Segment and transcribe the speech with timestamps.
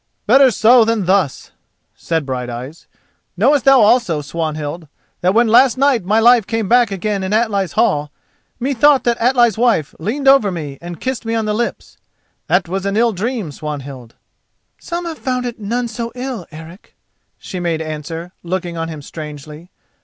[0.25, 1.51] "Better so than thus,"
[1.93, 2.87] said Brighteyes.
[3.37, 4.87] "Knowest thou also, Swanhild,
[5.21, 8.09] that when last night my life came back again in Atli's hall,
[8.59, 11.99] methought that Atli's wife leaned over me and kissed me on the lips?
[12.47, 14.15] That was an ill dream, Swanhild."
[14.79, 16.95] "Some had found it none so ill, Eric,"
[17.37, 19.69] she made answer, looking on him strangely.